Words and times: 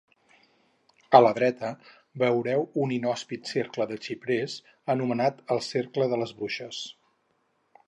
A 1.17 1.19
la 1.25 1.33
dreta 1.39 1.69
veureu 2.23 2.65
un 2.85 2.95
inhòspit 2.95 3.45
cercle 3.53 3.87
de 3.93 3.99
xiprers 4.07 4.57
anomenat 4.97 5.45
el 5.57 5.63
Cercle 5.69 6.11
de 6.15 6.23
les 6.25 6.37
bruixes. 6.41 6.83